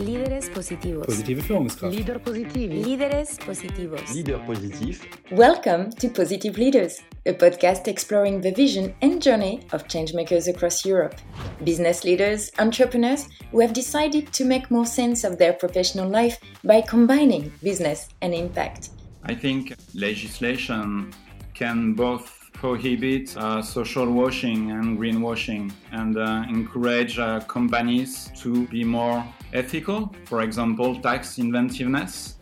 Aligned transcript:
Líderes 0.00 0.48
positivos. 0.50 1.06
Positive 1.06 1.42
Führungskraft. 1.42 1.92
Leader 1.92 2.20
positivi. 2.20 2.84
Líderes 2.84 3.36
positivos. 3.44 4.14
Leader 4.14 4.38
positif. 4.46 5.00
Welcome 5.32 5.90
to 5.90 6.08
Positive 6.08 6.56
Leaders, 6.56 7.02
a 7.26 7.32
podcast 7.32 7.88
exploring 7.88 8.40
the 8.40 8.52
vision 8.52 8.94
and 9.02 9.20
journey 9.20 9.60
of 9.72 9.88
changemakers 9.88 10.46
across 10.46 10.86
Europe. 10.86 11.16
Business 11.64 12.04
leaders, 12.04 12.52
entrepreneurs 12.60 13.26
who 13.50 13.60
have 13.60 13.72
decided 13.72 14.32
to 14.32 14.44
make 14.44 14.70
more 14.70 14.86
sense 14.86 15.24
of 15.24 15.36
their 15.36 15.52
professional 15.52 16.08
life 16.08 16.38
by 16.62 16.80
combining 16.80 17.50
business 17.60 18.08
and 18.22 18.32
impact. 18.32 18.90
I 19.24 19.34
think 19.34 19.74
legislation 19.94 21.12
can 21.54 21.94
both 21.94 22.37
prohibit 22.58 23.36
uh, 23.36 23.62
social 23.62 24.10
washing 24.10 24.72
and 24.72 24.98
greenwashing 24.98 25.70
and 25.92 26.18
uh, 26.18 26.44
encourage 26.48 27.18
uh, 27.18 27.38
companies 27.42 28.30
to 28.36 28.66
be 28.66 28.82
more 28.82 29.24
ethical, 29.52 30.12
for 30.24 30.42
example, 30.42 31.00
tax 31.00 31.38
inventiveness. 31.38 32.34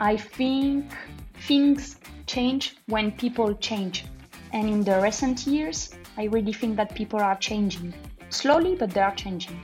I 0.00 0.16
think 0.16 0.92
things 1.46 1.96
change 2.26 2.76
when 2.86 3.12
people 3.12 3.54
change. 3.54 4.04
And 4.52 4.68
in 4.68 4.82
the 4.82 5.00
recent 5.00 5.46
years, 5.46 5.94
I 6.18 6.24
really 6.24 6.52
think 6.52 6.76
that 6.76 6.94
people 6.94 7.20
are 7.20 7.36
changing. 7.36 7.94
Slowly, 8.30 8.74
but 8.74 8.90
they 8.90 9.00
are 9.00 9.14
changing. 9.14 9.60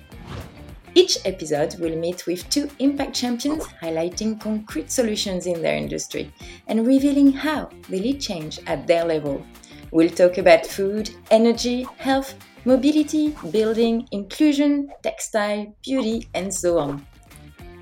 Each 0.95 1.19
episode 1.25 1.77
will 1.79 1.97
meet 1.97 2.27
with 2.27 2.49
two 2.51 2.69
impact 2.79 3.15
champions 3.15 3.67
highlighting 3.83 4.41
concrete 4.41 4.91
solutions 4.91 5.47
in 5.47 5.63
their 5.63 5.77
industry 5.77 6.33
and 6.67 6.87
revealing 6.87 7.33
how 7.33 7.69
they 7.89 8.01
lead 8.01 8.21
change 8.21 8.61
at 8.67 8.87
their 8.87 9.05
level. 9.05 9.45
We'll 9.91 10.11
talk 10.11 10.39
about 10.39 10.67
food, 10.67 11.11
energy, 11.31 11.87
health, 11.99 12.35
mobility, 12.65 13.35
building, 13.51 14.07
inclusion, 14.13 14.91
textile, 15.03 15.75
beauty, 15.83 16.29
and 16.35 16.53
so 16.53 16.79
on. 16.79 17.07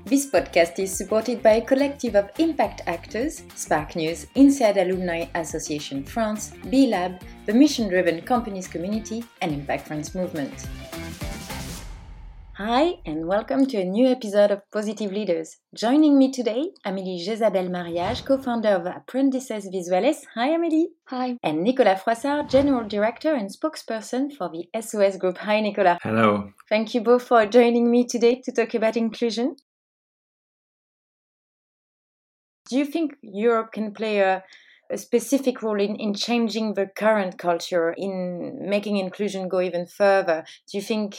This 0.05 0.29
podcast 0.31 0.79
is 0.79 0.95
supported 0.95 1.43
by 1.43 1.55
a 1.55 1.61
collective 1.61 2.15
of 2.15 2.29
impact 2.39 2.81
actors 2.87 3.43
Spark 3.55 3.97
News, 3.97 4.27
INSEAD 4.35 4.77
Alumni 4.77 5.25
Association 5.35 6.01
France, 6.01 6.53
B 6.69 6.87
Lab, 6.87 7.21
the 7.45 7.53
mission 7.53 7.89
driven 7.89 8.21
companies 8.21 8.69
community, 8.69 9.25
and 9.41 9.51
Impact 9.51 9.85
France 9.85 10.15
Movement. 10.15 10.65
Hi, 12.59 12.95
and 13.05 13.27
welcome 13.27 13.67
to 13.67 13.77
a 13.77 13.85
new 13.85 14.07
episode 14.07 14.49
of 14.49 14.63
Positive 14.71 15.11
Leaders. 15.11 15.57
Joining 15.75 16.17
me 16.17 16.31
today, 16.31 16.71
Amélie 16.83 17.23
Jezabel 17.23 17.69
Mariage, 17.69 18.25
co 18.25 18.39
founder 18.39 18.69
of 18.69 18.87
Aprendices 18.87 19.69
Visuales. 19.71 20.25
Hi, 20.33 20.49
Amélie. 20.57 20.87
Hi. 21.09 21.37
And 21.43 21.61
Nicolas 21.61 22.01
Froissart, 22.01 22.49
General 22.49 22.87
Director 22.87 23.35
and 23.35 23.51
spokesperson 23.51 24.33
for 24.35 24.49
the 24.49 24.65
SOS 24.81 25.17
Group. 25.17 25.37
Hi, 25.37 25.61
Nicolas. 25.61 25.99
Hello. 26.01 26.51
Thank 26.67 26.95
you 26.95 27.01
both 27.01 27.27
for 27.27 27.45
joining 27.45 27.91
me 27.91 28.07
today 28.07 28.41
to 28.43 28.51
talk 28.51 28.73
about 28.73 28.97
inclusion. 28.97 29.55
Do 32.71 32.79
you 32.79 32.85
think 32.85 33.17
Europe 33.21 33.71
can 33.71 33.93
play 33.93 34.17
a, 34.17 34.43
a 34.89 34.97
specific 34.97 35.61
role 35.61 35.79
in, 35.79 35.95
in 35.97 36.15
changing 36.15 36.73
the 36.73 36.87
current 36.87 37.37
culture, 37.37 37.93
in 37.95 38.67
making 38.67 38.97
inclusion 38.97 39.47
go 39.47 39.61
even 39.61 39.85
further? 39.85 40.43
Do 40.71 40.79
you 40.79 40.81
think 40.81 41.17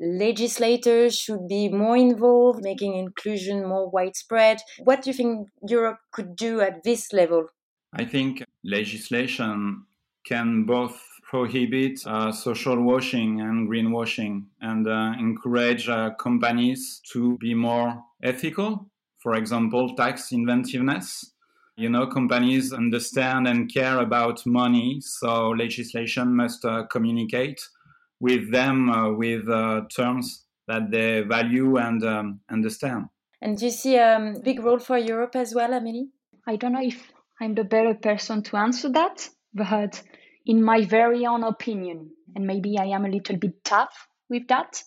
legislators 0.00 1.16
should 1.16 1.46
be 1.46 1.68
more 1.68 1.96
involved, 1.96 2.62
making 2.62 2.96
inclusion 2.96 3.66
more 3.66 3.88
widespread? 3.90 4.60
What 4.78 5.02
do 5.02 5.10
you 5.10 5.14
think 5.14 5.48
Europe 5.68 5.98
could 6.12 6.36
do 6.36 6.60
at 6.60 6.82
this 6.82 7.12
level? 7.12 7.48
I 7.92 8.04
think 8.04 8.44
legislation 8.64 9.84
can 10.24 10.64
both 10.64 11.00
prohibit 11.28 12.00
uh, 12.06 12.32
social 12.32 12.82
washing 12.82 13.40
and 13.40 13.68
greenwashing 13.68 14.46
and 14.60 14.88
uh, 14.88 15.12
encourage 15.18 15.88
uh, 15.88 16.10
companies 16.14 17.00
to 17.12 17.36
be 17.38 17.54
more 17.54 18.02
ethical. 18.22 18.90
For 19.22 19.34
example, 19.34 19.94
tax 19.96 20.32
inventiveness. 20.32 21.32
You 21.76 21.88
know, 21.88 22.06
companies 22.06 22.72
understand 22.72 23.46
and 23.46 23.72
care 23.72 24.00
about 24.00 24.44
money, 24.44 25.00
so 25.00 25.50
legislation 25.50 26.34
must 26.34 26.64
uh, 26.64 26.84
communicate 26.90 27.60
with 28.20 28.52
them 28.52 28.90
uh, 28.90 29.10
with 29.12 29.48
uh, 29.48 29.82
terms 29.94 30.44
that 30.68 30.90
they 30.90 31.22
value 31.22 31.78
and 31.78 32.04
um, 32.04 32.40
understand. 32.50 33.06
And 33.42 33.58
do 33.58 33.64
you 33.64 33.70
see 33.70 33.96
a 33.96 34.16
um, 34.16 34.40
big 34.42 34.60
role 34.60 34.78
for 34.78 34.98
Europe 34.98 35.34
as 35.34 35.54
well, 35.54 35.70
Amélie? 35.70 36.10
I 36.46 36.56
don't 36.56 36.72
know 36.72 36.82
if 36.82 37.10
I'm 37.40 37.54
the 37.54 37.64
better 37.64 37.94
person 37.94 38.42
to 38.44 38.56
answer 38.56 38.90
that, 38.90 39.28
but 39.54 40.02
in 40.46 40.62
my 40.62 40.84
very 40.84 41.26
own 41.26 41.42
opinion, 41.42 42.10
and 42.34 42.46
maybe 42.46 42.78
I 42.78 42.86
am 42.86 43.04
a 43.04 43.08
little 43.10 43.36
bit 43.36 43.64
tough 43.64 44.08
with 44.28 44.46
that, 44.48 44.82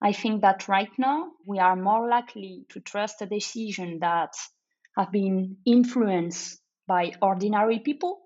I 0.00 0.12
think 0.12 0.42
that 0.42 0.68
right 0.68 0.90
now 0.96 1.32
we 1.44 1.58
are 1.58 1.74
more 1.74 2.08
likely 2.08 2.64
to 2.70 2.80
trust 2.80 3.20
a 3.20 3.26
decision 3.26 3.98
that 4.00 4.34
have 4.96 5.10
been 5.10 5.56
influenced 5.66 6.60
by 6.86 7.12
ordinary 7.20 7.80
people 7.80 8.20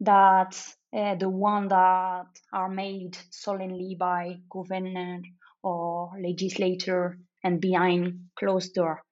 that 0.00 0.60
uh, 0.94 1.14
the 1.16 1.28
one 1.28 1.68
that 1.68 2.26
are 2.52 2.68
made 2.68 3.16
solely 3.30 3.96
by 3.98 4.36
governor 4.50 5.20
or 5.62 6.12
legislator 6.20 7.18
and 7.42 7.60
behind 7.60 8.28
closed 8.38 8.74
door. 8.74 9.02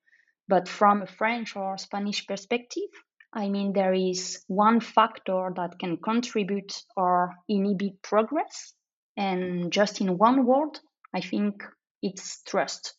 But 0.48 0.68
from 0.68 1.02
a 1.02 1.06
French 1.06 1.56
or 1.56 1.78
Spanish 1.78 2.26
perspective, 2.26 2.90
I 3.32 3.48
mean, 3.48 3.72
there 3.72 3.94
is 3.94 4.44
one 4.46 4.80
factor 4.80 5.50
that 5.56 5.78
can 5.78 5.96
contribute 5.96 6.72
or 6.96 7.34
inhibit 7.48 8.02
progress. 8.02 8.74
And 9.16 9.72
just 9.72 10.00
in 10.00 10.18
one 10.18 10.44
word, 10.44 10.78
I 11.14 11.20
think 11.20 11.62
it's 12.02 12.42
trust. 12.42 12.94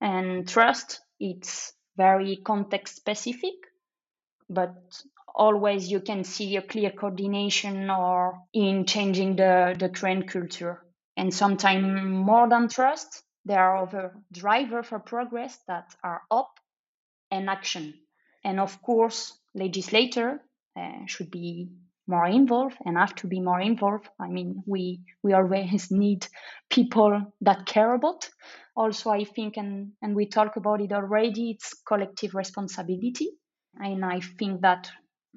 And 0.00 0.48
trust, 0.48 1.00
it's 1.20 1.72
very 1.96 2.36
context 2.44 2.96
specific, 2.96 3.54
but 4.48 4.74
always 5.38 5.90
you 5.90 6.00
can 6.00 6.24
see 6.24 6.56
a 6.56 6.62
clear 6.62 6.90
coordination 6.90 7.90
or 7.90 8.42
in 8.52 8.84
changing 8.86 9.36
the, 9.36 9.76
the 9.78 9.88
trend 9.88 10.28
culture. 10.28 10.84
And 11.16 11.32
sometimes 11.32 12.02
more 12.04 12.48
than 12.48 12.68
trust, 12.68 13.22
there 13.44 13.60
are 13.60 13.78
other 13.78 14.14
drivers 14.32 14.86
for 14.86 14.98
progress 14.98 15.58
that 15.68 15.94
are 16.04 16.22
up 16.30 16.50
and 17.30 17.48
action. 17.48 17.94
And 18.44 18.60
of 18.60 18.80
course, 18.82 19.38
legislator 19.54 20.40
uh, 20.76 21.06
should 21.06 21.30
be 21.30 21.68
more 22.06 22.26
involved 22.26 22.76
and 22.84 22.96
have 22.96 23.14
to 23.16 23.26
be 23.26 23.40
more 23.40 23.60
involved. 23.60 24.08
I 24.18 24.28
mean, 24.28 24.62
we 24.66 25.02
we 25.22 25.32
always 25.34 25.90
need 26.04 26.26
people 26.70 27.34
that 27.42 27.66
care 27.66 27.94
about. 27.94 28.28
Also, 28.76 29.10
I 29.10 29.24
think, 29.24 29.56
and 29.56 29.92
and 30.02 30.14
we 30.14 30.26
talk 30.26 30.56
about 30.56 30.80
it 30.80 30.92
already. 30.92 31.50
It's 31.50 31.74
collective 31.86 32.34
responsibility, 32.34 33.30
and 33.76 34.04
I 34.04 34.20
think 34.20 34.62
that 34.62 34.90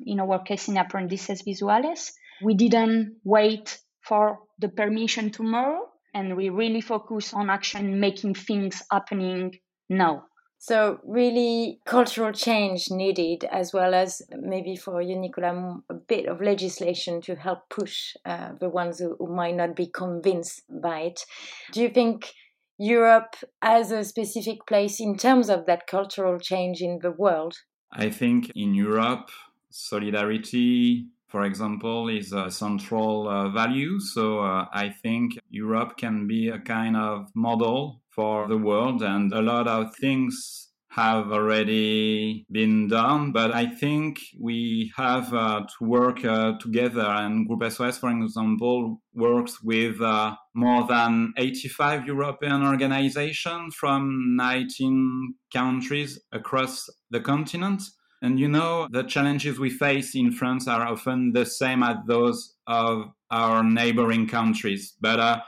in 0.05 0.19
our 0.19 0.39
case 0.39 0.67
in 0.67 0.77
Aprendices 0.77 1.43
Visuales, 1.43 2.11
we 2.43 2.53
didn't 2.53 3.17
wait 3.23 3.79
for 4.01 4.39
the 4.59 4.69
permission 4.69 5.31
tomorrow, 5.31 5.87
and 6.13 6.35
we 6.35 6.49
really 6.49 6.81
focus 6.81 7.33
on 7.33 7.49
action, 7.49 7.99
making 7.99 8.35
things 8.35 8.81
happening 8.91 9.59
now. 9.89 10.25
So, 10.63 10.99
really, 11.03 11.79
cultural 11.85 12.31
change 12.31 12.91
needed, 12.91 13.45
as 13.45 13.73
well 13.73 13.95
as 13.95 14.21
maybe 14.29 14.75
for 14.75 15.01
you, 15.01 15.15
Nicolas, 15.17 15.81
a 15.89 15.95
bit 15.95 16.27
of 16.27 16.39
legislation 16.39 17.19
to 17.21 17.33
help 17.33 17.67
push 17.69 18.13
uh, 18.25 18.51
the 18.59 18.69
ones 18.69 18.99
who, 18.99 19.15
who 19.17 19.33
might 19.33 19.55
not 19.55 19.75
be 19.75 19.87
convinced 19.87 20.61
by 20.69 20.99
it. 20.99 21.25
Do 21.71 21.81
you 21.81 21.89
think 21.89 22.31
Europe 22.77 23.35
has 23.63 23.91
a 23.91 24.03
specific 24.03 24.67
place 24.67 24.99
in 24.99 25.17
terms 25.17 25.49
of 25.49 25.65
that 25.65 25.87
cultural 25.87 26.39
change 26.39 26.81
in 26.81 26.99
the 27.01 27.11
world? 27.11 27.55
I 27.91 28.11
think 28.11 28.51
in 28.55 28.75
Europe, 28.75 29.31
solidarity, 29.71 31.07
for 31.27 31.45
example, 31.45 32.09
is 32.09 32.33
a 32.33 32.51
central 32.51 33.27
uh, 33.27 33.49
value. 33.49 33.99
So 33.99 34.39
uh, 34.39 34.65
I 34.73 34.89
think 34.89 35.39
Europe 35.49 35.97
can 35.97 36.27
be 36.27 36.49
a 36.49 36.59
kind 36.59 36.95
of 36.95 37.29
model 37.33 38.01
for 38.09 38.47
the 38.47 38.57
world, 38.57 39.01
and 39.01 39.31
a 39.33 39.41
lot 39.41 39.67
of 39.67 39.95
things 39.95 40.71
have 40.91 41.31
already 41.31 42.45
been 42.51 42.89
done, 42.89 43.31
but 43.31 43.53
I 43.55 43.65
think 43.65 44.19
we 44.37 44.91
have 44.97 45.33
uh, 45.33 45.61
to 45.61 45.85
work 45.85 46.25
uh, 46.25 46.57
together. 46.59 47.05
And 47.05 47.47
Group 47.47 47.71
SOS, 47.71 47.97
for 47.97 48.09
example, 48.09 49.01
works 49.13 49.63
with 49.63 50.01
uh, 50.01 50.35
more 50.53 50.85
than 50.85 51.33
85 51.37 52.07
European 52.07 52.63
organizations 52.63 53.73
from 53.75 54.35
19 54.35 55.35
countries 55.53 56.19
across 56.33 56.89
the 57.09 57.21
continent. 57.21 57.83
And 58.21 58.39
you 58.39 58.47
know, 58.47 58.87
the 58.91 59.03
challenges 59.03 59.59
we 59.59 59.71
face 59.71 60.15
in 60.15 60.31
France 60.31 60.67
are 60.67 60.87
often 60.87 61.33
the 61.33 61.45
same 61.45 61.81
as 61.81 61.97
those 62.05 62.55
of 62.67 63.11
our 63.31 63.63
neighboring 63.63 64.27
countries. 64.27 64.93
But 65.01 65.19
uh, 65.19 65.41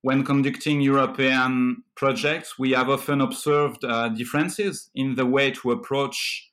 when 0.00 0.24
conducting 0.24 0.80
European 0.80 1.82
projects, 1.94 2.58
we 2.58 2.70
have 2.70 2.88
often 2.88 3.20
observed 3.20 3.84
uh, 3.84 4.08
differences 4.08 4.90
in 4.94 5.14
the 5.14 5.26
way 5.26 5.50
to 5.50 5.72
approach 5.72 6.50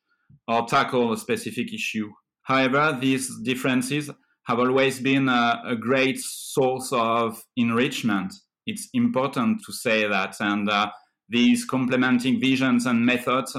or 0.47 0.65
tackle 0.65 1.13
a 1.13 1.17
specific 1.17 1.73
issue. 1.73 2.11
However, 2.41 2.97
these 2.99 3.39
differences 3.43 4.09
have 4.47 4.59
always 4.59 4.99
been 4.99 5.29
a, 5.29 5.61
a 5.65 5.75
great 5.77 6.19
source 6.19 6.89
of 6.91 7.41
enrichment. 7.55 8.33
It's 8.65 8.89
important 8.93 9.63
to 9.65 9.71
say 9.71 10.07
that. 10.07 10.35
And 10.41 10.69
uh, 10.69 10.91
these 11.29 11.63
complementing 11.63 12.41
visions 12.41 12.85
and 12.85 13.05
methods 13.05 13.55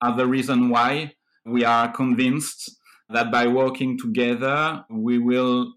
are 0.00 0.16
the 0.16 0.26
reason 0.26 0.68
why 0.68 1.14
we 1.48 1.64
are 1.64 1.90
convinced 1.92 2.78
that 3.10 3.30
by 3.32 3.46
working 3.46 3.98
together, 3.98 4.84
we 4.90 5.18
will 5.18 5.72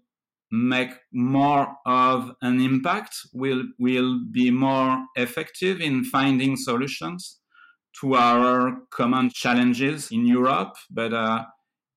make 0.50 0.90
more 1.12 1.74
of 1.86 2.32
an 2.42 2.60
impact, 2.60 3.16
will 3.32 3.62
will 3.78 4.20
be 4.30 4.50
more 4.50 5.06
effective 5.16 5.80
in 5.80 6.04
finding 6.04 6.56
solutions 6.56 7.40
to 8.00 8.14
our 8.14 8.82
common 8.90 9.30
challenges 9.30 10.10
in 10.10 10.26
Europe, 10.26 10.74
but 10.90 11.12
uh, 11.12 11.44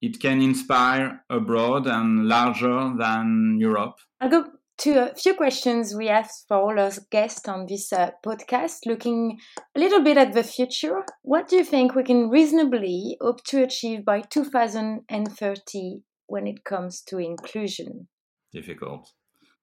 it 0.01 0.19
can 0.19 0.41
inspire 0.41 1.23
abroad 1.29 1.87
and 1.87 2.27
larger 2.27 2.93
than 2.97 3.57
Europe. 3.59 3.97
I'll 4.21 4.51
to 4.77 5.11
a 5.11 5.15
few 5.15 5.33
questions 5.33 5.95
we 5.95 6.09
asked 6.09 6.45
for 6.47 6.57
all 6.57 6.79
our 6.79 6.91
guests 7.11 7.47
on 7.47 7.65
this 7.67 7.93
uh, 7.93 8.11
podcast, 8.25 8.85
looking 8.85 9.39
a 9.75 9.79
little 9.79 10.01
bit 10.01 10.17
at 10.17 10.33
the 10.33 10.43
future. 10.43 11.03
What 11.21 11.47
do 11.47 11.57
you 11.57 11.63
think 11.63 11.95
we 11.95 12.03
can 12.03 12.29
reasonably 12.29 13.17
hope 13.21 13.43
to 13.45 13.63
achieve 13.63 14.03
by 14.03 14.21
2030 14.21 16.01
when 16.27 16.47
it 16.47 16.63
comes 16.63 17.01
to 17.03 17.17
inclusion? 17.17 18.07
Difficult. 18.51 19.11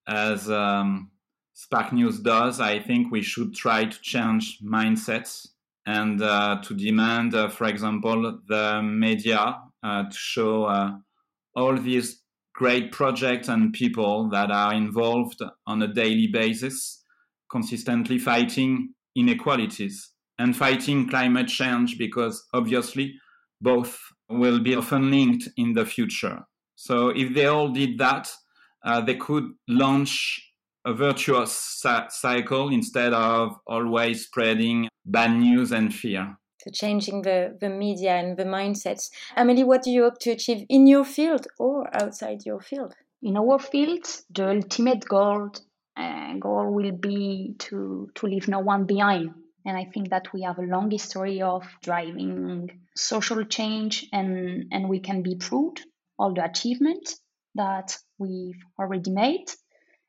As 0.06 0.50
um, 0.50 1.10
Spark 1.52 1.92
News 1.92 2.20
does, 2.20 2.60
I 2.60 2.80
think 2.80 3.12
we 3.12 3.22
should 3.22 3.54
try 3.54 3.84
to 3.84 4.00
change 4.00 4.58
mindsets 4.64 5.48
and 5.86 6.22
uh, 6.22 6.60
to 6.62 6.74
demand, 6.74 7.34
uh, 7.34 7.48
for 7.48 7.66
example, 7.66 8.38
the 8.46 8.80
media 8.82 9.58
uh, 9.82 10.04
to 10.04 10.16
show 10.16 10.64
uh, 10.64 10.92
all 11.54 11.76
these 11.76 12.21
great 12.54 12.92
projects 12.92 13.48
and 13.48 13.72
people 13.72 14.28
that 14.30 14.50
are 14.50 14.74
involved 14.74 15.40
on 15.66 15.82
a 15.82 15.92
daily 15.92 16.26
basis, 16.26 17.02
consistently 17.50 18.18
fighting 18.18 18.94
inequalities 19.16 20.10
and 20.38 20.56
fighting 20.56 21.08
climate 21.08 21.48
change 21.48 21.98
because 21.98 22.44
obviously 22.52 23.14
both 23.60 23.98
will 24.28 24.58
be 24.58 24.74
often 24.74 25.10
linked 25.10 25.48
in 25.56 25.72
the 25.72 25.84
future. 25.84 26.40
So 26.74 27.10
if 27.10 27.34
they 27.34 27.46
all 27.46 27.68
did 27.68 27.98
that, 27.98 28.30
uh, 28.84 29.00
they 29.00 29.14
could 29.14 29.44
launch 29.68 30.52
a 30.84 30.92
virtuous 30.92 31.52
cycle 32.08 32.70
instead 32.70 33.12
of 33.12 33.56
always 33.66 34.24
spreading 34.24 34.88
bad 35.04 35.36
news 35.36 35.70
and 35.70 35.94
fear. 35.94 36.36
So 36.62 36.70
changing 36.70 37.22
the, 37.22 37.56
the 37.60 37.68
media 37.68 38.12
and 38.12 38.36
the 38.36 38.44
mindsets. 38.44 39.10
Amelie, 39.36 39.64
what 39.64 39.82
do 39.82 39.90
you 39.90 40.04
hope 40.04 40.18
to 40.20 40.30
achieve 40.30 40.64
in 40.68 40.86
your 40.86 41.04
field 41.04 41.48
or 41.58 41.88
outside 41.92 42.46
your 42.46 42.60
field? 42.60 42.94
In 43.20 43.36
our 43.36 43.58
field, 43.58 44.06
the 44.30 44.50
ultimate 44.50 45.04
goal 45.04 45.50
uh, 45.96 46.34
goal 46.38 46.72
will 46.72 46.92
be 46.92 47.54
to, 47.58 48.10
to 48.14 48.26
leave 48.26 48.48
no 48.48 48.60
one 48.60 48.84
behind. 48.84 49.34
And 49.64 49.76
I 49.76 49.84
think 49.92 50.10
that 50.10 50.32
we 50.32 50.42
have 50.42 50.58
a 50.58 50.62
long 50.62 50.90
history 50.90 51.42
of 51.42 51.64
driving 51.82 52.80
social 52.96 53.44
change 53.44 54.06
and, 54.12 54.66
and 54.72 54.88
we 54.88 55.00
can 55.00 55.22
be 55.22 55.36
proud 55.36 55.80
all 56.18 56.32
the 56.32 56.44
achievements 56.44 57.20
that 57.54 57.96
we've 58.18 58.62
already 58.78 59.10
made. 59.10 59.46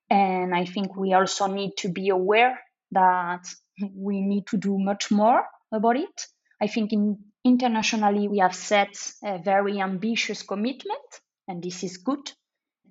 And 0.10 0.54
I 0.54 0.66
think 0.66 0.96
we 0.96 1.14
also 1.14 1.48
need 1.48 1.78
to 1.78 1.90
be 1.90 2.10
aware 2.10 2.60
that 2.92 3.48
we 3.96 4.22
need 4.22 4.48
to 4.48 4.58
do 4.58 4.78
much 4.78 5.10
more 5.10 5.46
about 5.72 5.98
it. 5.98 6.28
I 6.62 6.68
think 6.68 6.94
in, 6.94 7.18
internationally 7.44 8.28
we 8.28 8.40
have 8.40 8.56
set 8.56 8.96
a 9.24 9.40
very 9.40 9.80
ambitious 9.80 10.44
commitment, 10.44 11.22
and 11.48 11.62
this 11.62 11.84
is 11.84 11.98
good. 11.98 12.32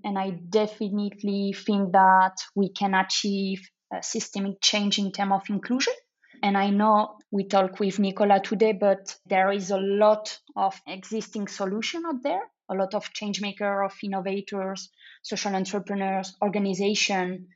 And 0.05 0.19
I 0.19 0.31
definitely 0.31 1.55
think 1.55 1.93
that 1.93 2.37
we 2.55 2.73
can 2.73 2.95
achieve 2.95 3.61
a 3.93 4.03
systemic 4.03 4.61
change 4.61 4.99
in 4.99 5.13
terms 5.13 5.33
of 5.35 5.43
inclusion. 5.49 5.95
And 6.43 6.59
I 6.59 6.71
know 6.71 7.19
we 7.31 7.47
talk 7.47 7.79
with 7.79 8.01
Nicola 8.01 8.41
today, 8.41 8.73
but 8.73 9.15
there 9.27 9.53
is 9.53 9.71
a 9.71 9.79
lot 9.79 10.39
of 10.57 10.81
existing 10.89 11.47
solution 11.47 12.03
out 12.05 12.23
there, 12.23 12.43
a 12.69 12.75
lot 12.75 12.95
of 12.95 13.13
change 13.13 13.41
maker, 13.41 13.85
of 13.85 13.95
innovators, 14.03 14.91
social 15.23 15.55
entrepreneurs, 15.55 16.35
organization 16.43 17.49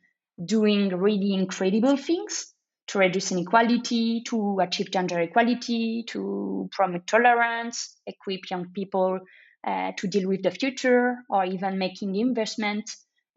doing 0.44 0.90
really 0.90 1.32
incredible 1.32 1.96
things 1.96 2.54
to 2.88 2.98
reduce 2.98 3.32
inequality, 3.32 4.22
to 4.26 4.58
achieve 4.60 4.90
gender 4.90 5.20
equality, 5.20 6.04
to 6.08 6.68
promote 6.72 7.06
tolerance, 7.06 7.96
equip 8.06 8.48
young 8.50 8.70
people 8.72 9.20
uh, 9.66 9.92
to 9.96 10.06
deal 10.06 10.28
with 10.28 10.42
the 10.42 10.50
future, 10.50 11.16
or 11.28 11.44
even 11.44 11.78
making 11.78 12.14
investment 12.14 12.88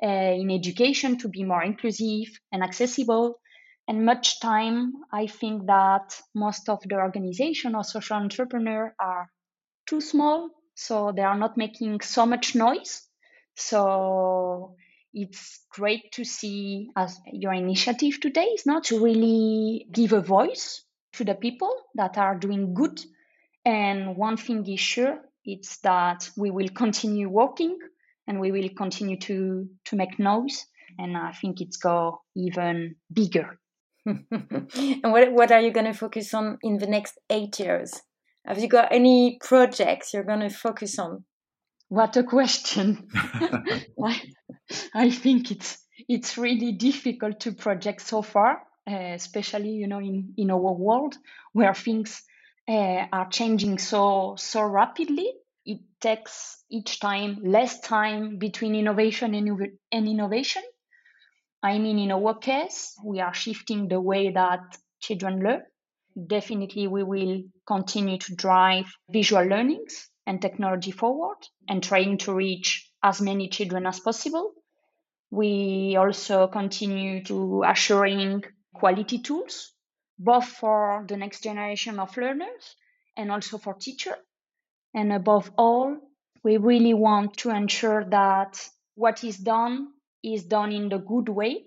uh, 0.03 0.07
in 0.07 0.51
education 0.51 1.17
to 1.17 1.27
be 1.27 1.43
more 1.43 1.63
inclusive 1.63 2.27
and 2.51 2.63
accessible. 2.63 3.39
And 3.87 4.05
much 4.05 4.39
time, 4.39 4.93
I 5.11 5.25
think 5.25 5.65
that 5.65 6.15
most 6.35 6.69
of 6.69 6.79
the 6.87 6.95
organization 6.95 7.73
or 7.73 7.83
social 7.83 8.17
entrepreneur 8.17 8.93
are 8.99 9.31
too 9.87 9.99
small, 9.99 10.51
so 10.75 11.11
they 11.15 11.23
are 11.23 11.37
not 11.37 11.57
making 11.57 12.01
so 12.01 12.27
much 12.27 12.53
noise. 12.53 13.01
So 13.55 14.75
it's 15.13 15.65
great 15.71 16.11
to 16.13 16.23
see 16.23 16.89
as 16.95 17.19
your 17.31 17.53
initiative 17.53 18.19
today 18.19 18.45
is 18.45 18.65
not 18.65 18.85
to 18.85 19.03
really 19.03 19.87
give 19.91 20.13
a 20.13 20.21
voice 20.21 20.83
to 21.13 21.23
the 21.23 21.35
people 21.35 21.73
that 21.95 22.17
are 22.17 22.37
doing 22.37 22.73
good. 22.73 22.99
And 23.65 24.15
one 24.15 24.37
thing 24.37 24.65
is 24.67 24.79
sure, 24.79 25.19
it's 25.43 25.77
that 25.79 26.29
we 26.37 26.51
will 26.51 26.69
continue 26.69 27.29
working 27.29 27.77
and 28.27 28.39
we 28.39 28.51
will 28.51 28.69
continue 28.77 29.17
to, 29.17 29.67
to 29.85 29.95
make 29.95 30.19
noise. 30.19 30.65
And 30.97 31.17
I 31.17 31.31
think 31.31 31.61
it's 31.61 31.77
go 31.77 32.21
even 32.35 32.95
bigger. 33.11 33.59
and 34.05 35.01
what, 35.03 35.31
what 35.33 35.51
are 35.51 35.61
you 35.61 35.71
going 35.71 35.85
to 35.85 35.93
focus 35.93 36.33
on 36.33 36.57
in 36.61 36.77
the 36.77 36.87
next 36.87 37.17
eight 37.29 37.59
years? 37.59 38.01
Have 38.45 38.59
you 38.59 38.67
got 38.67 38.91
any 38.91 39.37
projects 39.41 40.13
you're 40.13 40.23
going 40.23 40.39
to 40.39 40.49
focus 40.49 40.97
on? 40.97 41.25
What 41.89 42.15
a 42.17 42.23
question. 42.23 43.09
I 44.93 45.09
think 45.09 45.49
it's 45.49 45.83
it's 46.07 46.37
really 46.37 46.71
difficult 46.71 47.39
to 47.41 47.51
project 47.51 48.01
so 48.01 48.21
far, 48.21 48.61
uh, 48.87 49.13
especially 49.15 49.71
you 49.71 49.87
know 49.87 49.99
in 49.99 50.33
in 50.37 50.51
our 50.51 50.73
world 50.73 51.15
where 51.53 51.73
things 51.73 52.21
uh, 52.67 53.07
are 53.11 53.29
changing 53.29 53.79
so 53.79 54.35
so 54.37 54.61
rapidly. 54.63 55.33
It 55.65 55.79
takes 55.99 56.63
each 56.69 56.99
time 56.99 57.39
less 57.43 57.79
time 57.79 58.37
between 58.37 58.75
innovation 58.75 59.33
and, 59.33 59.67
and 59.91 60.07
innovation. 60.07 60.63
I 61.63 61.79
mean, 61.79 61.97
in 61.97 62.11
our 62.11 62.35
case, 62.35 62.95
we 63.03 63.19
are 63.19 63.33
shifting 63.33 63.87
the 63.87 63.99
way 63.99 64.31
that 64.31 64.77
children 65.01 65.39
learn. 65.39 65.63
Definitely, 66.27 66.87
we 66.87 67.03
will 67.03 67.41
continue 67.65 68.19
to 68.19 68.35
drive 68.35 68.85
visual 69.11 69.43
learnings 69.43 70.09
and 70.29 70.41
technology 70.41 70.91
forward 70.91 71.39
and 71.67 71.83
trying 71.83 72.17
to 72.19 72.33
reach 72.33 72.89
as 73.03 73.21
many 73.21 73.49
children 73.49 73.85
as 73.85 73.99
possible 73.99 74.53
we 75.31 75.95
also 75.95 76.47
continue 76.47 77.23
to 77.23 77.63
assuring 77.67 78.43
quality 78.73 79.19
tools, 79.19 79.73
both 80.17 80.45
for 80.45 81.05
the 81.07 81.17
next 81.17 81.43
generation 81.43 81.99
of 81.99 82.17
learners 82.17 82.75
and 83.15 83.31
also 83.31 83.57
for 83.57 83.75
teachers. 83.75 84.15
And 84.93 85.13
above 85.13 85.51
all, 85.57 85.97
we 86.43 86.57
really 86.57 86.95
want 86.95 87.37
to 87.37 87.51
ensure 87.51 88.05
that 88.05 88.59
what 88.95 89.23
is 89.23 89.37
done 89.37 89.89
is 90.23 90.45
done 90.45 90.71
in 90.71 90.89
the 90.89 90.97
good 90.97 91.29
way, 91.29 91.65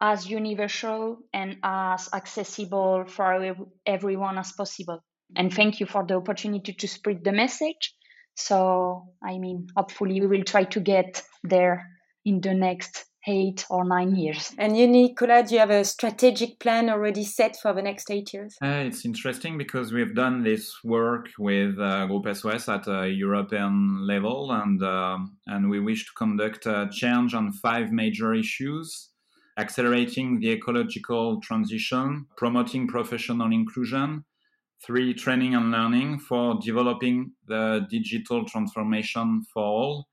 as 0.00 0.30
universal 0.30 1.18
and 1.32 1.58
as 1.62 2.08
accessible 2.12 3.04
for 3.06 3.56
everyone 3.84 4.38
as 4.38 4.52
possible. 4.52 5.02
And 5.36 5.52
thank 5.52 5.80
you 5.80 5.86
for 5.86 6.04
the 6.06 6.14
opportunity 6.14 6.72
to 6.72 6.88
spread 6.88 7.24
the 7.24 7.32
message. 7.32 7.94
So, 8.34 9.08
I 9.22 9.38
mean, 9.38 9.68
hopefully, 9.76 10.20
we 10.20 10.26
will 10.26 10.44
try 10.44 10.64
to 10.64 10.80
get 10.80 11.22
there 11.44 11.86
in 12.24 12.40
the 12.40 12.54
next 12.54 13.04
eight 13.26 13.64
or 13.70 13.84
nine 13.84 14.16
years. 14.16 14.52
And 14.58 14.76
you, 14.76 14.86
Nicola, 14.86 15.42
do 15.42 15.54
you 15.54 15.60
have 15.60 15.70
a 15.70 15.84
strategic 15.84 16.58
plan 16.58 16.90
already 16.90 17.24
set 17.24 17.56
for 17.60 17.72
the 17.72 17.82
next 17.82 18.10
eight 18.10 18.32
years? 18.32 18.56
Uh, 18.62 18.84
it's 18.86 19.04
interesting 19.04 19.58
because 19.58 19.92
we've 19.92 20.14
done 20.14 20.42
this 20.42 20.72
work 20.82 21.28
with 21.38 21.78
uh, 21.78 22.06
Group 22.06 22.34
SOS 22.34 22.68
at 22.68 22.86
a 22.88 23.08
European 23.08 24.06
level, 24.06 24.50
and 24.52 24.82
uh, 24.82 25.18
and 25.46 25.70
we 25.70 25.80
wish 25.80 26.04
to 26.06 26.12
conduct 26.16 26.66
a 26.66 26.88
change 26.90 27.34
on 27.34 27.52
five 27.52 27.92
major 27.92 28.34
issues. 28.34 29.10
Accelerating 29.58 30.40
the 30.40 30.50
ecological 30.50 31.38
transition, 31.42 32.26
promoting 32.38 32.88
professional 32.88 33.52
inclusion, 33.52 34.24
three, 34.84 35.14
training 35.14 35.54
and 35.54 35.70
learning 35.70 36.18
for 36.18 36.58
developing 36.60 37.32
the 37.46 37.86
digital 37.90 38.44
transformation 38.44 39.42
for 39.52 39.62
all, 39.62 40.08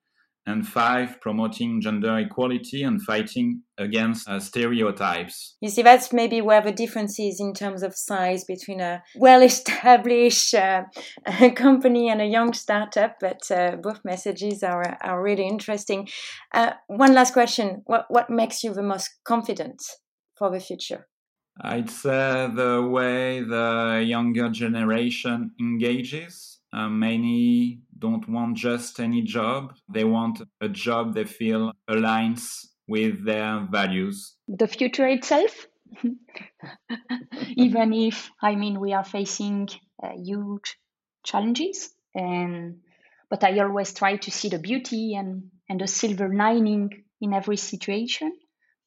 and 0.50 0.68
five, 0.68 1.22
promoting 1.22 1.80
gender 1.80 2.18
equality 2.18 2.84
and 2.84 3.02
fighting 3.04 3.62
against 3.78 4.28
uh, 4.28 4.40
stereotypes. 4.40 5.56
You 5.62 5.70
see, 5.70 5.82
that's 5.82 6.12
maybe 6.12 6.42
where 6.42 6.62
the 6.62 6.72
difference 6.72 7.20
is 7.20 7.40
in 7.40 7.54
terms 7.54 7.84
of 7.84 7.96
size 7.96 8.44
between 8.44 8.82
a 8.82 9.04
well 9.16 9.42
established 9.42 10.54
uh, 10.54 10.84
company 11.56 12.10
and 12.10 12.22
a 12.22 12.26
young 12.26 12.54
startup, 12.54 13.18
but 13.22 13.50
uh, 13.52 13.76
both 13.82 14.02
messages 14.04 14.64
are, 14.64 14.98
are 15.02 15.22
really 15.22 15.48
interesting. 15.48 16.08
Uh, 16.54 16.72
one 16.88 17.14
last 17.14 17.34
question 17.34 17.84
what, 17.86 18.06
what 18.10 18.30
makes 18.30 18.64
you 18.64 18.74
the 18.74 18.84
most 18.84 19.10
confident 19.24 19.82
for 20.38 20.50
the 20.50 20.60
future? 20.60 21.08
I'd 21.62 21.90
say 21.90 22.50
the 22.54 22.88
way 22.90 23.42
the 23.42 24.04
younger 24.06 24.50
generation 24.50 25.52
engages. 25.60 26.60
Uh, 26.72 26.88
many 26.88 27.82
don't 27.98 28.28
want 28.30 28.56
just 28.56 29.00
any 29.00 29.24
job. 29.24 29.76
They 29.92 30.04
want 30.04 30.42
a 30.62 30.70
job 30.70 31.14
they 31.14 31.26
feel 31.26 31.74
aligns 31.90 32.68
with 32.88 33.26
their 33.26 33.68
values. 33.70 34.36
The 34.48 34.68
future 34.68 35.08
itself? 35.08 35.68
Even 37.58 37.94
if, 37.94 38.30
I 38.42 38.56
mean, 38.56 38.80
we 38.80 38.94
are 38.94 39.04
facing 39.04 39.70
uh, 40.02 40.12
huge 40.16 40.78
challenges 41.24 41.90
and 42.16 42.80
but 43.30 43.44
I 43.44 43.60
always 43.60 43.94
try 43.94 44.18
to 44.18 44.32
see 44.32 44.50
the 44.50 44.58
beauty 44.58 45.14
and, 45.16 45.52
and 45.70 45.80
the 45.80 45.88
silver 45.88 46.34
lining 46.34 47.04
in 47.22 47.34
every 47.34 47.58
situation. 47.58 48.36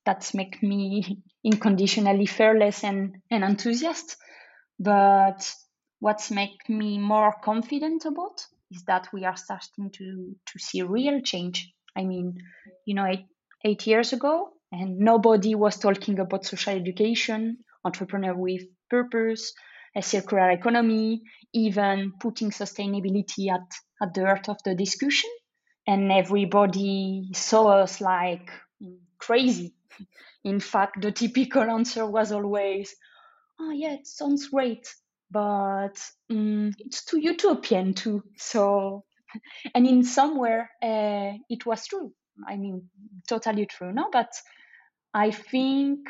That's 0.04 0.34
make 0.34 0.62
me 0.62 1.22
unconditionally 1.44 2.26
fearless 2.26 2.84
and, 2.84 3.16
and 3.30 3.44
enthusiast. 3.44 4.16
But 4.78 5.52
what's 6.00 6.30
make 6.30 6.68
me 6.68 6.98
more 6.98 7.34
confident 7.44 8.04
about 8.04 8.44
is 8.70 8.84
that 8.84 9.08
we 9.12 9.24
are 9.24 9.36
starting 9.36 9.90
to, 9.90 10.34
to 10.46 10.58
see 10.58 10.82
real 10.82 11.20
change. 11.20 11.72
I 11.96 12.04
mean, 12.04 12.38
you 12.86 12.94
know, 12.94 13.06
eight, 13.06 13.26
eight 13.64 13.86
years 13.86 14.12
ago, 14.12 14.50
and 14.70 14.98
nobody 14.98 15.54
was 15.54 15.78
talking 15.78 16.18
about 16.18 16.46
social 16.46 16.72
education, 16.72 17.58
entrepreneur 17.84 18.34
with 18.34 18.62
purpose, 18.88 19.52
a 19.94 20.02
circular 20.02 20.50
economy, 20.50 21.22
even 21.52 22.12
putting 22.18 22.50
sustainability 22.50 23.52
at, 23.52 23.66
at 24.00 24.14
the 24.14 24.24
heart 24.24 24.48
of 24.48 24.56
the 24.64 24.74
discussion. 24.74 25.30
And 25.86 26.10
everybody 26.10 27.28
saw 27.34 27.82
us 27.82 28.00
like 28.00 28.50
crazy. 29.18 29.74
In 30.44 30.60
fact, 30.60 31.00
the 31.00 31.12
typical 31.12 31.62
answer 31.62 32.06
was 32.06 32.32
always, 32.32 32.94
oh, 33.60 33.70
yeah, 33.70 33.94
it 33.94 34.06
sounds 34.06 34.48
great, 34.48 34.92
but 35.30 36.00
um, 36.30 36.72
it's 36.78 37.04
too 37.04 37.18
utopian 37.18 37.94
too. 37.94 38.22
So, 38.36 39.04
and 39.74 39.86
in 39.86 40.04
somewhere, 40.04 40.70
uh, 40.82 41.32
it 41.48 41.64
was 41.66 41.86
true. 41.86 42.12
I 42.46 42.56
mean, 42.56 42.88
totally 43.28 43.66
true, 43.66 43.92
no? 43.92 44.08
But 44.10 44.32
I 45.14 45.30
think 45.30 46.08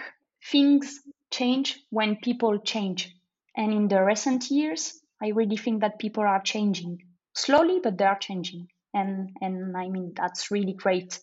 things 0.50 1.00
change 1.30 1.80
when 1.90 2.16
people 2.16 2.58
change. 2.58 3.14
And 3.56 3.72
in 3.72 3.88
the 3.88 4.02
recent 4.02 4.50
years, 4.50 4.98
I 5.22 5.28
really 5.28 5.56
think 5.56 5.80
that 5.80 5.98
people 5.98 6.24
are 6.24 6.40
changing 6.42 7.04
slowly, 7.34 7.80
but 7.82 7.98
they 7.98 8.04
are 8.04 8.18
changing. 8.18 8.68
And, 8.94 9.30
and 9.40 9.76
I 9.76 9.88
mean, 9.88 10.12
that's 10.14 10.50
really 10.50 10.74
great. 10.74 11.18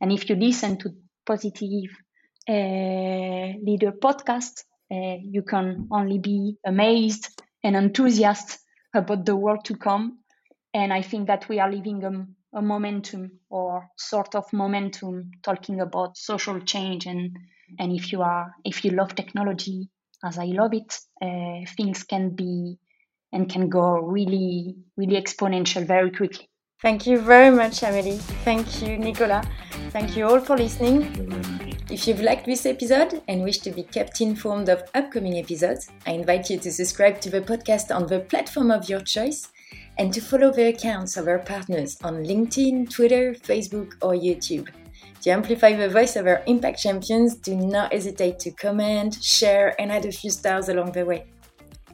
And 0.00 0.12
if 0.12 0.28
you 0.28 0.36
listen 0.36 0.78
to 0.78 0.94
positive 1.32 1.90
uh, 2.48 3.48
leader 3.68 3.92
podcast, 4.06 4.64
uh, 4.92 5.16
you 5.36 5.42
can 5.42 5.88
only 5.92 6.18
be 6.18 6.56
amazed 6.66 7.24
and 7.64 7.76
enthusiastic 7.76 8.60
about 8.94 9.26
the 9.26 9.36
world 9.36 9.64
to 9.66 9.76
come. 9.76 10.18
And 10.74 10.92
I 10.92 11.02
think 11.02 11.26
that 11.28 11.48
we 11.48 11.60
are 11.60 11.70
living 11.70 12.04
a, 12.04 12.58
a 12.58 12.62
momentum 12.62 13.40
or 13.50 13.88
sort 13.98 14.34
of 14.34 14.52
momentum 14.52 15.30
talking 15.42 15.80
about 15.80 16.16
social 16.16 16.60
change 16.60 17.06
and 17.06 17.36
and 17.78 17.92
if 17.92 18.12
you 18.12 18.22
are 18.22 18.54
if 18.64 18.84
you 18.84 18.92
love 18.92 19.14
technology 19.14 19.90
as 20.24 20.38
I 20.38 20.46
love 20.46 20.72
it, 20.74 20.98
uh, 21.22 21.70
things 21.76 22.04
can 22.04 22.30
be 22.34 22.78
and 23.32 23.50
can 23.50 23.68
go 23.68 23.98
really, 23.98 24.76
really 24.96 25.20
exponential 25.20 25.86
very 25.86 26.10
quickly. 26.10 26.47
Thank 26.80 27.08
you 27.08 27.18
very 27.18 27.50
much, 27.50 27.80
Amélie. 27.80 28.20
Thank 28.44 28.82
you, 28.82 28.98
Nicola. 28.98 29.42
Thank 29.90 30.16
you 30.16 30.28
all 30.28 30.38
for 30.38 30.56
listening. 30.56 31.10
If 31.90 32.06
you've 32.06 32.20
liked 32.20 32.46
this 32.46 32.66
episode 32.66 33.20
and 33.26 33.42
wish 33.42 33.58
to 33.58 33.72
be 33.72 33.82
kept 33.82 34.20
informed 34.20 34.68
of 34.68 34.84
upcoming 34.94 35.38
episodes, 35.38 35.90
I 36.06 36.12
invite 36.12 36.50
you 36.50 36.58
to 36.58 36.70
subscribe 36.70 37.20
to 37.22 37.30
the 37.30 37.40
podcast 37.40 37.92
on 37.92 38.06
the 38.06 38.20
platform 38.20 38.70
of 38.70 38.88
your 38.88 39.00
choice 39.00 39.48
and 39.98 40.14
to 40.14 40.20
follow 40.20 40.52
the 40.52 40.68
accounts 40.68 41.16
of 41.16 41.26
our 41.26 41.40
partners 41.40 41.98
on 42.04 42.22
LinkedIn, 42.24 42.90
Twitter, 42.90 43.34
Facebook, 43.34 43.94
or 44.00 44.12
YouTube. 44.12 44.68
To 45.22 45.30
amplify 45.30 45.72
the 45.72 45.88
voice 45.88 46.14
of 46.14 46.28
our 46.28 46.44
impact 46.46 46.80
champions, 46.80 47.34
do 47.34 47.56
not 47.56 47.92
hesitate 47.92 48.38
to 48.40 48.52
comment, 48.52 49.18
share, 49.20 49.74
and 49.80 49.90
add 49.90 50.06
a 50.06 50.12
few 50.12 50.30
stars 50.30 50.68
along 50.68 50.92
the 50.92 51.04
way. 51.04 51.24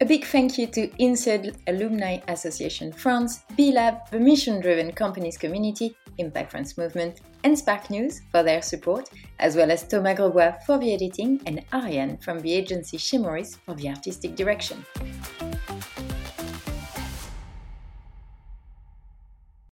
A 0.01 0.05
big 0.05 0.25
thank 0.25 0.59
you 0.59 0.67
to 0.67 0.89
INSEAD 0.99 1.57
Alumni 1.69 2.19
Association 2.27 2.91
France, 2.91 3.45
B-Lab, 3.57 4.11
the 4.11 4.19
mission 4.19 4.61
driven 4.61 4.91
companies 4.91 5.39
community, 5.39 5.97
Impact 6.19 6.51
France 6.51 6.77
Movement, 6.77 7.21
and 7.45 7.57
Spark 7.57 7.91
News 7.91 8.23
for 8.33 8.43
their 8.43 8.61
support, 8.61 9.09
as 9.39 9.55
well 9.55 9.71
as 9.71 9.87
Thomas 9.87 10.19
Grosbois 10.19 10.61
for 10.67 10.79
the 10.79 10.93
editing 10.93 11.41
and 11.47 11.65
Ariane 11.73 12.17
from 12.17 12.41
the 12.41 12.53
agency 12.53 12.99
Maurice 13.19 13.55
for 13.65 13.75
the 13.77 13.89
artistic 13.89 14.35
direction. 14.35 14.85